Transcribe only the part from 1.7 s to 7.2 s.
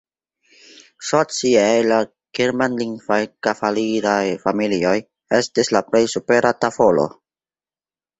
la germanlingvaj kavaliraj familioj estis la plej supera tavolo.